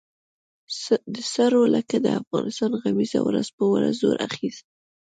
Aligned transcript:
د 1.13 1.15
سړو 1.33 1.61
لکه 1.75 1.95
د 2.01 2.07
افغانستان 2.21 2.71
غمیزه 2.81 3.19
ورځ 3.27 3.47
په 3.57 3.63
ورځ 3.73 3.93
زور 4.01 4.17
اخیست. 4.27 4.65